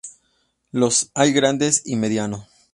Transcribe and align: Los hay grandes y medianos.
Los 0.71 1.11
hay 1.13 1.31
grandes 1.31 1.83
y 1.85 1.95
medianos. 1.95 2.47